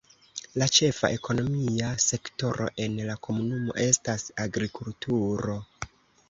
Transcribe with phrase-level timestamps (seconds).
[0.61, 5.61] La ĉefa ekonomia sektoro en la komunumo estas agrikulturo.